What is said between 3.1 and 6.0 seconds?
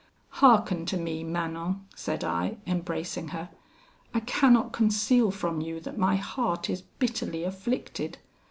her; 'I cannot conceal from you that